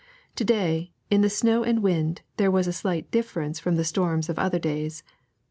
[0.37, 4.29] To day, in the snow and wind, there was a slight difference from the storms
[4.29, 5.03] of other days.